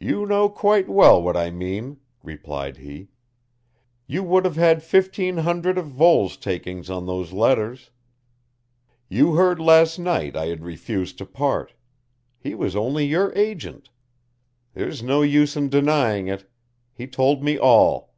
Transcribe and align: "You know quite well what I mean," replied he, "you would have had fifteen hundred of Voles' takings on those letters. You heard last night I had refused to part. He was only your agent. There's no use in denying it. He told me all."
"You 0.00 0.26
know 0.26 0.48
quite 0.48 0.88
well 0.88 1.22
what 1.22 1.36
I 1.36 1.52
mean," 1.52 1.98
replied 2.24 2.78
he, 2.78 3.10
"you 4.08 4.24
would 4.24 4.44
have 4.44 4.56
had 4.56 4.82
fifteen 4.82 5.36
hundred 5.36 5.78
of 5.78 5.86
Voles' 5.86 6.36
takings 6.36 6.90
on 6.90 7.06
those 7.06 7.32
letters. 7.32 7.90
You 9.08 9.34
heard 9.34 9.60
last 9.60 10.00
night 10.00 10.36
I 10.36 10.46
had 10.46 10.64
refused 10.64 11.16
to 11.18 11.26
part. 11.26 11.74
He 12.40 12.56
was 12.56 12.74
only 12.74 13.06
your 13.06 13.32
agent. 13.36 13.90
There's 14.74 15.00
no 15.00 15.22
use 15.22 15.56
in 15.56 15.68
denying 15.68 16.26
it. 16.26 16.50
He 16.92 17.06
told 17.06 17.40
me 17.44 17.56
all." 17.56 18.12